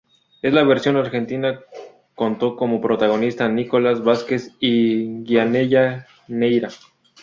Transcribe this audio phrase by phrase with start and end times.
[0.41, 1.59] En la versión argentina
[2.15, 6.69] contó como protagonistas a Nicolás Vázquez y Gianella Neyra.